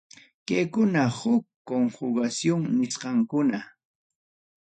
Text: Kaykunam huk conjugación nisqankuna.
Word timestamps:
Kaykunam 0.47 1.09
huk 1.17 1.43
conjugación 1.67 2.61
nisqankuna. 2.77 3.59